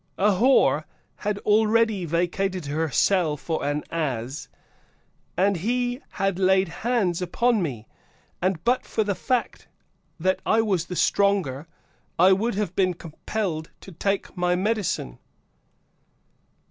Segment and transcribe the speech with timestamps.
[0.17, 0.85] A whore
[1.17, 4.49] had already vacated her cell for an as,
[5.37, 7.87] and he had laid hands upon me,
[8.41, 9.67] and, but for the fact
[10.19, 11.67] that I was the stronger,
[12.17, 15.19] I would have been compelled to take my medicine."